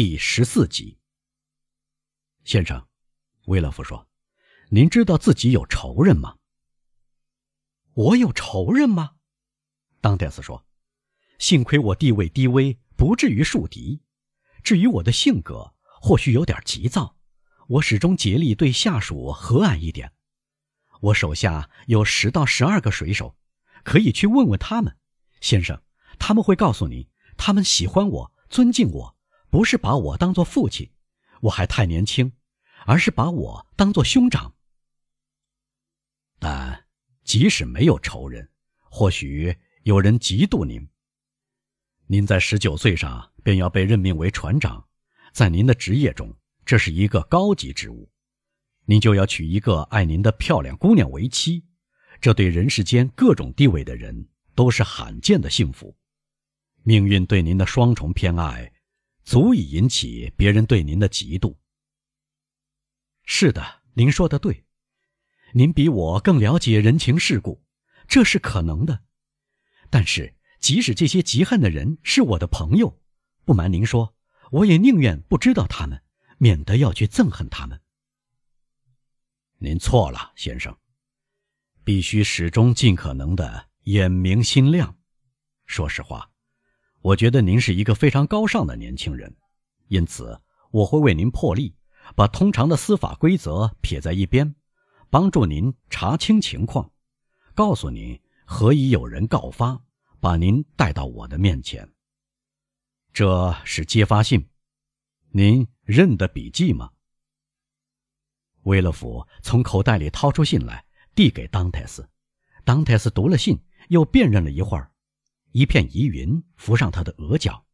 [0.00, 0.96] 第十四集。
[2.44, 2.86] 先生，
[3.46, 4.08] 威勒夫说
[4.70, 6.36] ：“您知道自己有仇人吗？”
[7.94, 9.16] 我有仇人吗？
[10.00, 10.64] 当戴斯说
[11.40, 14.00] ：“幸亏我地位低微，不至于树敌。
[14.62, 17.16] 至于我的性格，或许有点急躁。
[17.66, 20.12] 我始终竭力对下属和蔼一点。
[21.00, 23.36] 我手下有十到十二个水手，
[23.82, 24.96] 可以去问问他们，
[25.40, 25.82] 先生，
[26.20, 29.14] 他们会告诉你，他们喜欢我，尊敬我。”
[29.50, 30.90] 不是把我当做父亲，
[31.40, 32.32] 我还太年轻，
[32.84, 34.54] 而是把我当做兄长。
[36.38, 36.84] 但
[37.24, 38.48] 即使没有仇人，
[38.90, 40.86] 或许有人嫉妒您。
[42.06, 44.86] 您在十九岁上便要被任命为船长，
[45.32, 46.34] 在您的职业中，
[46.64, 48.10] 这是一个高级职务。
[48.84, 51.64] 您就要娶一个爱您的漂亮姑娘为妻，
[52.20, 55.94] 这对人世间各种地位的人都是罕见的幸福。
[56.82, 58.72] 命运对您的双重偏爱。
[59.28, 61.54] 足以引起别人对您的嫉妒。
[63.24, 64.64] 是的，您说的对，
[65.52, 67.62] 您比我更了解人情世故，
[68.06, 69.04] 这是可能的。
[69.90, 73.02] 但是，即使这些嫉恨的人是我的朋友，
[73.44, 74.16] 不瞒您说，
[74.50, 76.02] 我也宁愿不知道他们，
[76.38, 77.78] 免得要去憎恨他们。
[79.58, 80.74] 您错了，先生，
[81.84, 84.96] 必须始终尽可能的眼明心亮。
[85.66, 86.30] 说实话。
[87.00, 89.34] 我觉得您是一个非常高尚的年轻人，
[89.86, 91.74] 因此我会为您破例，
[92.16, 94.54] 把通常的司法规则撇在一边，
[95.08, 96.90] 帮助您查清情况，
[97.54, 99.80] 告诉您何以有人告发，
[100.20, 101.88] 把您带到我的面前。
[103.12, 104.48] 这是揭发信，
[105.30, 106.90] 您认得笔迹吗？
[108.62, 112.06] 威勒福从口袋里掏出信来，递给当泰斯。
[112.64, 114.92] 当泰斯读了信，又辨认了一会儿。
[115.52, 117.66] 一片疑云浮上他的额角，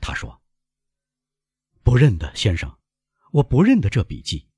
[0.00, 0.42] 他说
[1.82, 2.78] ：“不认得，先生，
[3.32, 4.48] 我不认得这笔记，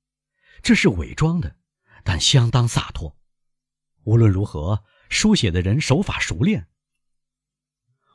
[0.61, 1.57] 这是伪装的，
[2.03, 3.17] 但相当洒脱。
[4.03, 6.67] 无论如何，书写的人手法熟练。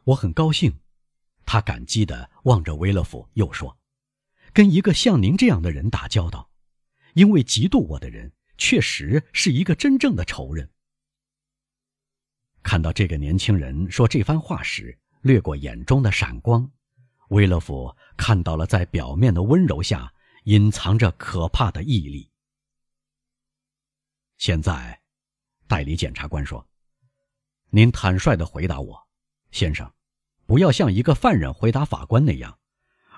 [0.05, 0.81] 我很高兴。”
[1.47, 3.79] 他感激地望着威勒夫，又说
[4.53, 6.51] ：“跟一个像您这样的人打交道，
[7.15, 10.71] 因为嫉妒我的人确实是一个真正的仇人。”
[12.63, 16.71] 看到这个年轻人说这番话时，掠过眼中的闪光，
[17.31, 20.13] 威勒夫看到了在表面的温柔下
[20.45, 22.31] 隐藏着可怕的毅力。
[24.37, 25.01] 现在，
[25.67, 26.67] 代理检察官说
[27.71, 29.09] ：“您坦率地回答我，
[29.51, 29.91] 先生，
[30.47, 32.59] 不要像一个犯人回答法官那样，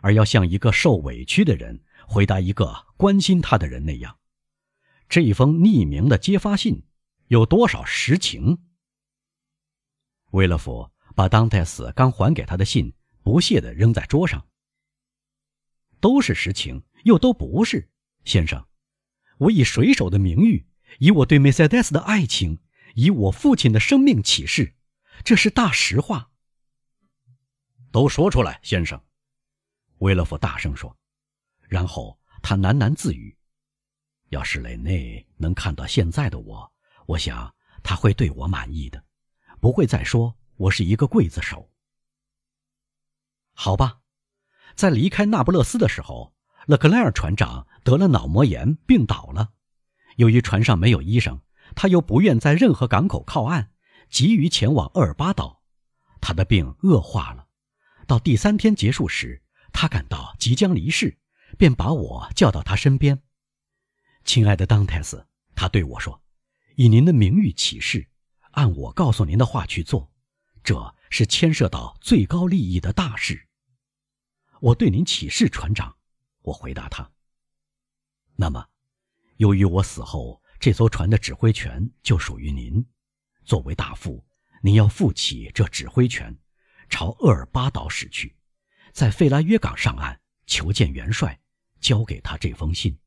[0.01, 4.17] 而要像一个受委屈的人回答一个关心他的人那样。
[5.09, 6.85] 这一封匿名的揭发信
[7.27, 8.59] 有多少实情？”
[10.31, 12.93] 威勒福把当泰斯刚还给他的信
[13.23, 14.47] 不屑地扔在桌上。
[16.01, 17.91] 都是实情，又都不是，
[18.25, 18.67] 先生。
[19.39, 20.67] 我以水手的名誉，
[20.99, 22.59] 以我对梅赛德斯的爱情，
[22.95, 24.75] 以我父亲的生命起誓，
[25.25, 26.31] 这是大实话。
[27.93, 29.03] 都说出来，先生。
[29.99, 30.97] 威勒福大声说，
[31.69, 33.37] 然后他喃喃自语
[34.31, 36.73] ：“要是雷内能看到现在的我，
[37.07, 39.05] 我想他会对我满意的。”
[39.61, 41.71] 不会再说我是一个刽子手。
[43.55, 44.01] 好吧，
[44.75, 46.35] 在离开那不勒斯的时候，
[46.67, 49.53] 勒克莱尔船长得了脑膜炎，病倒了。
[50.17, 51.43] 由于船上没有医生，
[51.77, 53.73] 他又不愿在任何港口靠岸，
[54.09, 55.63] 急于前往厄尔巴岛。
[56.23, 57.47] 他的病恶化了，
[58.07, 61.19] 到第三天结束时，他感到即将离世，
[61.57, 63.23] 便把我叫到他身边。
[64.25, 66.23] 亲爱的当泰斯，他对我说
[66.77, 68.09] ：“以您的名誉起誓。”
[68.53, 70.13] 按我告诉您的话去做，
[70.63, 73.49] 这是牵涉到最高利益的大事。
[74.61, 75.97] 我对您起誓，船长。
[76.43, 77.11] 我回答他。
[78.37, 78.67] 那么，
[79.37, 82.85] 由于我死后，这艘船的指挥权就属于您。
[83.45, 84.25] 作为大副，
[84.63, 86.37] 您要负起这指挥权，
[86.89, 88.37] 朝厄尔巴岛驶去，
[88.93, 91.39] 在费拉约港上岸，求见元帅，
[91.81, 92.99] 交给他这封信。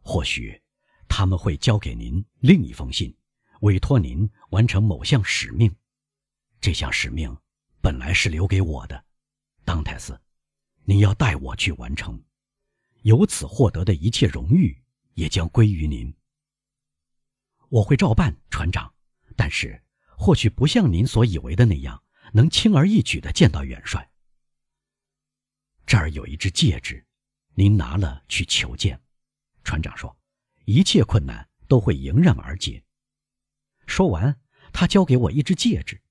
[0.00, 0.62] 或许，
[1.08, 3.16] 他们会交给您另一封信。
[3.60, 5.74] 委托您完成某项使命，
[6.60, 7.36] 这项使命
[7.80, 9.04] 本来是留给我的，
[9.64, 10.20] 当泰斯，
[10.84, 12.22] 您要带我去完成，
[13.02, 14.82] 由此获得的一切荣誉
[15.14, 16.14] 也将归于您。
[17.68, 18.92] 我会照办，船长，
[19.34, 19.82] 但是
[20.16, 24.08] 或许不像您所以为的那样，能轻而易举地见到元帅。
[25.84, 27.04] 这儿有一只戒指，
[27.54, 29.00] 您拿了去求见。
[29.64, 30.16] 船长说，
[30.64, 32.82] 一切困难都会迎刃而解。
[33.86, 34.40] 说完，
[34.72, 36.02] 他交给我一只戒指。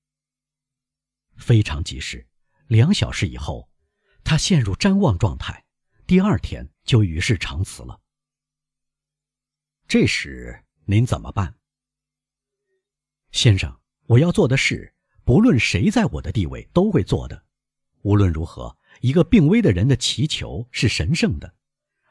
[1.36, 2.26] 非常及时，
[2.66, 3.70] 两小时以后，
[4.24, 5.64] 他陷入瞻望状态。
[6.06, 8.00] 第二天就与世长辞了。
[9.88, 11.54] 这时您怎么办，
[13.32, 13.80] 先生？
[14.06, 14.94] 我要做的事，
[15.24, 17.44] 不论谁在我的地位都会做的。
[18.02, 21.54] 无论如何，一个病危的人的祈求是神圣的，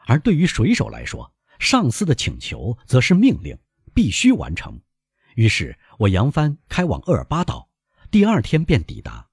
[0.05, 3.57] 而对于水手来说，上司的请求则是命令，
[3.93, 4.81] 必须完成。
[5.35, 7.69] 于是我扬帆开往厄尔巴岛，
[8.09, 9.27] 第二天便抵达。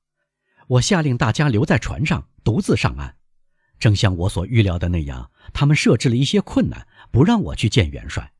[0.68, 3.16] 我下令大家留在船上，独自上岸。
[3.78, 8.32] 正像我所预料的那样，他们设置了一些困难，不让我去见元帅。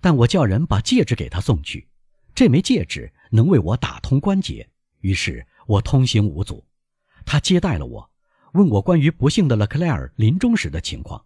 [0.00, 1.88] 但我叫人把戒指给他送去，
[2.34, 4.68] 这枚戒指能为我打通关节。
[5.00, 6.64] 于是我通行无阻。
[7.24, 8.10] 他接待了我，
[8.52, 11.24] 问我关于不幸的勒克莱尔临终时的情况。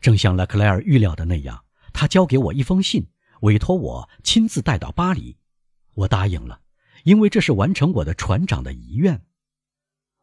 [0.00, 3.06] 正像勒克莱尔预料的那样，他交给我一封信，
[3.40, 5.36] 委托我亲自带到巴黎。
[5.94, 6.60] 我答应了，
[7.04, 9.24] 因为这是完成我的船长的遗愿。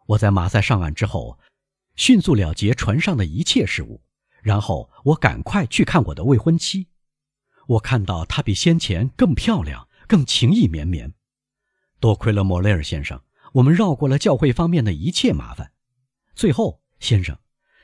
[0.08, 1.40] 我在马赛上岸之后，
[1.96, 4.02] 迅速了结船上的一切事务，
[4.42, 6.88] 然后我赶快去看我的未婚妻。
[7.68, 11.13] 我看到她比先前更漂亮，更情意绵绵。
[12.00, 13.22] 多亏了莫雷尔先生，
[13.54, 15.72] 我们绕过了教会方面的一切麻烦。
[16.36, 17.38] 最后，先生，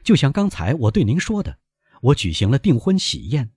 [0.04, 1.60] 就像刚才我对您说的，
[2.02, 3.52] 我举行了订婚喜宴。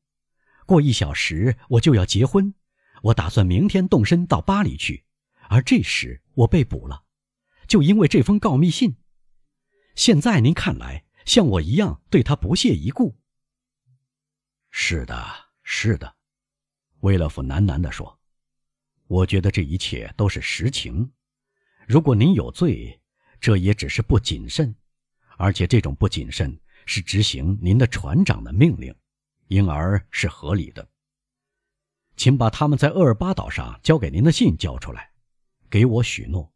[0.70, 2.54] 过一小时我就要结婚，
[3.02, 5.04] 我打算明天动身到巴黎去，
[5.48, 7.02] 而这时我被捕了。
[7.66, 8.94] 就因为这封告密信，
[9.96, 13.18] 现在您看来像我一样对他不屑一顾。
[14.70, 15.26] 是的，
[15.64, 16.14] 是的，
[17.00, 18.20] 威勒夫喃喃地说
[19.08, 21.10] ：“我觉得这一切都是实情。
[21.88, 23.02] 如果您有罪，
[23.40, 24.72] 这也只是不谨慎，
[25.36, 26.56] 而且这种不谨慎
[26.86, 28.94] 是执行您的船长的命令，
[29.50, 30.88] 因而是合理的。
[32.16, 35.10] 请把他们在厄尔巴岛上交给您的信交出来，
[35.68, 36.52] 给我许诺。”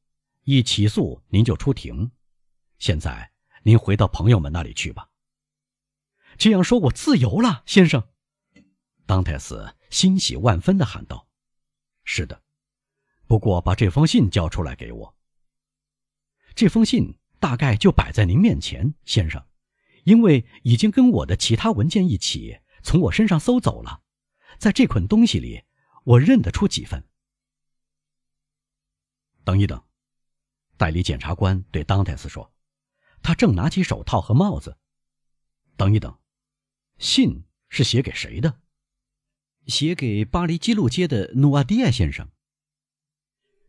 [0.46, 2.10] 一起诉您就出庭，
[2.78, 3.32] 现在
[3.62, 5.08] 您回到朋友们那里去吧。
[6.36, 8.06] 这样说，我自由了，先生。
[9.06, 11.26] 当泰斯欣喜万分地喊道
[12.04, 12.42] ：“是的，
[13.26, 15.16] 不过把这封信交出来给我。
[16.54, 19.42] 这封信大概就摆在您面前，先生，
[20.04, 24.02] 因为已经跟我的其他文件一起从我身上搜走了，
[24.58, 25.64] 在这捆东西里，
[26.04, 27.08] 我认得出几份。
[29.42, 29.82] 等一等。”
[30.76, 32.52] 代理检察官对当泰斯说
[33.22, 34.76] ：“他正拿起手套和帽子。
[35.76, 36.18] 等一等，
[36.98, 38.60] 信是写给谁的？
[39.66, 42.28] 写给巴黎基路街的努瓦迪埃先生。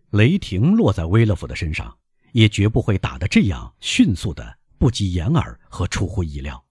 [0.10, 2.00] 雷霆落在威勒夫的身上，
[2.34, 6.66] 也绝不会打得这样迅速的，不及掩耳和出乎意料。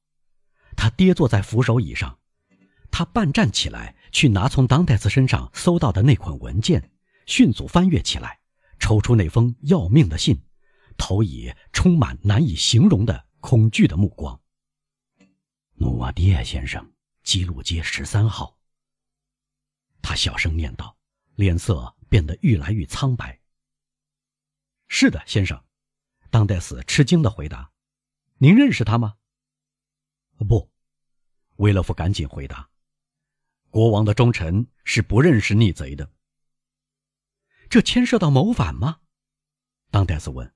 [0.77, 2.19] 他跌坐在扶手椅上，
[2.97, 6.93] 他半站起来去拿从当代斯身上搜到的那捆文件，
[7.27, 8.39] 迅速翻阅起来。”
[8.79, 10.41] 抽出那封要命的信，
[10.97, 14.41] 投以充满难以形容的恐惧的目光。
[15.75, 16.93] 努瓦迪埃先生，
[17.25, 18.57] 基路街十三号。
[20.03, 20.97] 他小声念道，
[21.35, 23.41] 脸色变得愈来愈苍白。
[24.87, 25.61] 是的，先生，
[26.31, 27.73] 当代斯吃惊地回答
[28.39, 29.15] ：“您认识他吗
[30.47, 30.71] ？”“不。”
[31.57, 32.69] 威勒夫赶紧回答
[33.75, 36.09] ：“国王的忠臣是不认识逆贼的。”
[37.69, 39.01] 这牵涉到谋反吗？
[39.91, 40.55] 当戴斯问。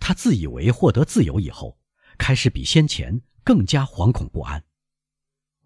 [0.00, 1.78] 他自以为获得自由以后，
[2.16, 4.64] 开始比先前更加惶恐不安。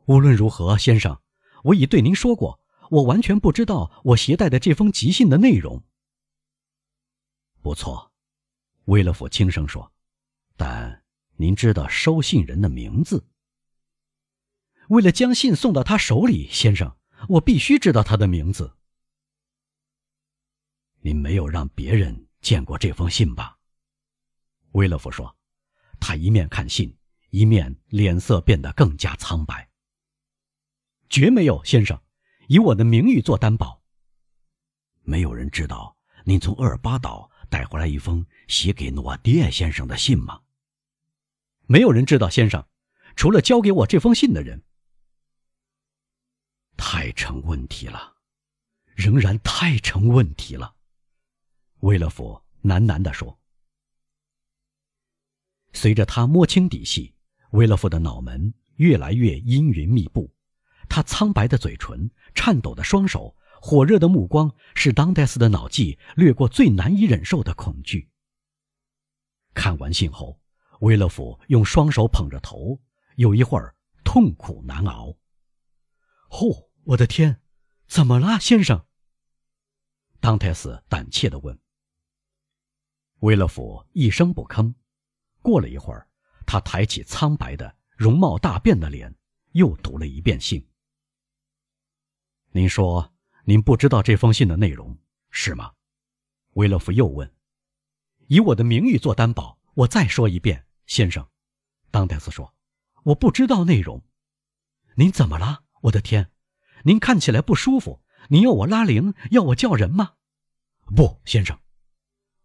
[0.06, 1.22] 无论如何，先生，
[1.62, 5.84] 我已对您说过，我完全不知道我携带的这封急信的内容。
[7.62, 8.10] 不错，
[8.86, 9.92] 威勒夫轻声说。
[10.56, 11.04] 但
[11.36, 13.24] 您知道收信人的名字？
[14.88, 16.96] 为了将信送到他手里，先生，
[17.28, 18.76] 我必须知道他的名字。
[21.00, 23.58] 您没有让别人见过这封信吧？
[24.72, 25.36] 威勒夫说，
[25.98, 26.96] 他一面看信，
[27.30, 29.68] 一面脸色变得更加苍白。
[31.08, 32.00] 绝没有，先生，
[32.48, 33.82] 以我的名誉做担保。
[35.02, 40.42] 没有人知道您从厄尔巴岛带回来一封写给诺瓦迪埃先生的信吗？
[41.66, 42.66] 没有人知道，先生，
[43.16, 44.62] 除了交给我这封信的人。
[46.76, 48.16] 太成问题了，
[48.94, 50.74] 仍然太成问题了。
[51.80, 53.38] 威勒夫喃喃地说
[55.72, 57.14] ：“随着他摸清底细，
[57.50, 60.32] 威勒夫的脑门越来越阴云密布，
[60.88, 68.10] 他苍白的嘴唇、颤抖的双手、火热的目光，使当戴斯的脑际掠过最难以忍受的恐惧。
[69.54, 70.40] 看完信后，
[70.80, 72.80] 威勒夫用双手捧着头，
[73.16, 75.16] 有一会儿痛苦难熬。
[76.28, 77.40] “哦，我的天，
[77.88, 78.86] 怎么了，先生？”
[80.20, 81.58] 当泰斯胆怯地问。
[83.20, 84.72] 威勒夫一声不吭。
[85.42, 86.08] 过了一会儿，
[86.46, 89.12] 他抬起苍白的、容貌大变的脸，
[89.52, 90.64] 又读了一遍信。
[92.50, 93.12] 您说
[93.44, 94.96] 您不知道这封信的内容
[95.30, 95.72] 是吗？
[96.52, 97.34] 威勒夫又问。
[98.28, 101.28] 以我的名誉做担保，我再说一遍，先生。
[101.90, 102.54] 当泰斯说
[103.02, 104.04] ：“我不知道内容。
[104.94, 105.64] 您怎么了？
[105.82, 106.30] 我的天，
[106.86, 108.00] 您看起来不舒服。
[108.28, 110.14] 您要我拉铃，要我叫人吗？”
[110.94, 111.58] 不，先生。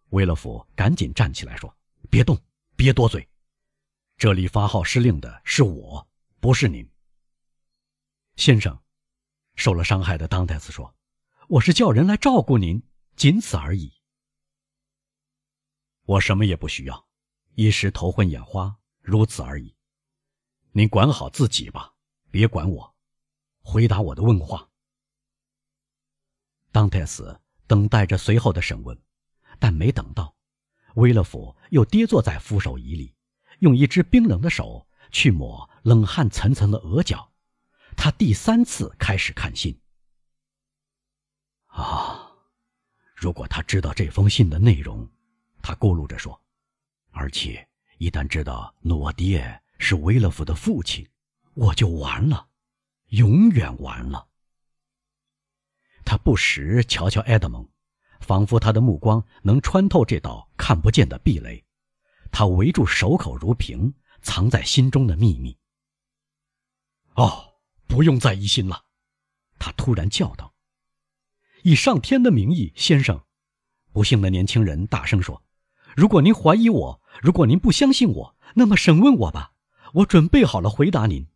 [0.10, 1.72] 威勒夫赶紧站起来说
[2.10, 2.36] ：“别动，
[2.76, 3.30] 别多嘴。
[4.18, 6.90] 这里发号施令的是我，不是您。”
[8.36, 8.82] 先生，
[9.56, 10.96] 受了伤害的当戴斯说
[11.48, 12.82] ：“我是叫人来照顾您，
[13.16, 13.94] 仅此而已。
[16.06, 17.08] 我什么也不需要，
[17.54, 19.76] 一时头昏眼花，如此而已。
[20.72, 21.94] 您管好自己吧，
[22.32, 22.91] 别管我，
[23.62, 24.68] 回答我的问话。”
[26.72, 28.98] 当泰斯等待着随后的审问。
[29.60, 30.36] 但没等到，
[30.96, 33.14] 威勒夫又跌坐在扶手椅里，
[33.60, 37.32] 用一只冰冷的手去抹冷汗涔涔的额角。
[37.96, 39.80] 他第三次开始看信。
[41.68, 42.32] 啊，
[43.14, 45.08] 如果他知道这封信的内容，
[45.62, 46.42] 他咕噜着说，
[47.12, 51.08] 而且一旦知道诺爹是威勒夫的父亲，
[51.54, 52.50] 我就完了，
[53.12, 54.28] 永远完了。
[56.04, 57.66] 他不时瞧瞧埃德蒙。
[58.22, 61.66] 仿佛他的目光能穿透这道看不见的壁垒，
[62.32, 63.92] 他围住守口如瓶，
[64.22, 65.58] 藏在心中的秘密。
[67.16, 67.56] 哦，
[67.88, 68.86] 不用再疑心了，
[69.58, 70.54] 他突然叫道
[71.66, 73.20] ：“以上天的名义，先生！”
[73.92, 75.44] 不幸的年轻人大声说
[75.98, 79.54] ：“如果您怀疑我，如果您不相信我，那么审问我吧，
[79.94, 81.28] 我准备好了回答您。”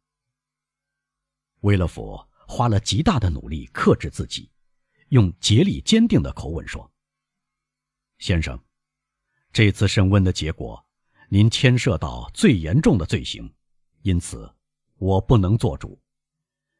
[1.65, 4.49] 威勒佛花了极大的努力克制自己。
[5.09, 6.91] 用竭力坚定的口吻说
[8.17, 8.59] ：“先生，
[9.53, 10.83] 这次审问的结果，
[11.29, 13.51] 您牵涉到最严重的罪行，
[14.01, 14.51] 因此
[14.97, 15.99] 我不能做主。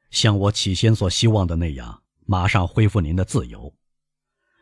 [0.09, 3.73] 像我起先所希望的那样，马上恢复您的自由。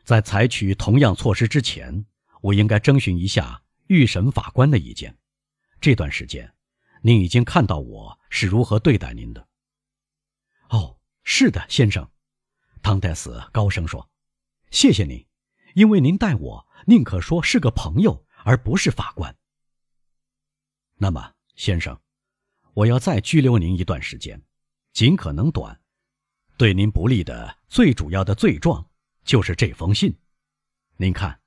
[0.03, 2.05] 在采取同样措施之前，
[2.41, 5.17] 我应该征询一下预审法官的意见。
[5.79, 6.53] 这段时间，
[7.01, 9.47] 您已经看到我是如何对待您的。
[11.23, 12.09] 是的，先生。”
[12.81, 14.09] 汤戴斯高声说
[14.71, 15.25] ：“谢谢您，
[15.73, 19.35] 因为您待我宁可说是个朋友，而不是法官。
[20.95, 21.99] 那么，先生，
[22.73, 24.41] 我要再拘留您一段时间，
[24.91, 25.79] 尽可能短。
[26.57, 28.87] 对您不利的最主要的罪状
[29.23, 30.17] 就是这封信。
[30.97, 31.39] 您看。”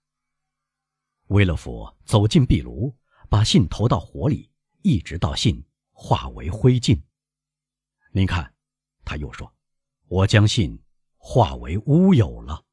[1.29, 2.97] 威勒夫走进壁炉，
[3.29, 4.51] 把信投到火里，
[4.83, 7.03] 一直到信化为灰烬。
[8.13, 8.55] 您看，
[9.05, 9.53] 他又说
[10.09, 10.79] ：“我将信。”
[11.29, 12.66] 化为乌有了。